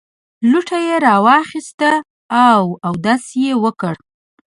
[0.49, 1.91] لوټه یې راواخیسته
[2.47, 3.95] او اودس یې وکړ.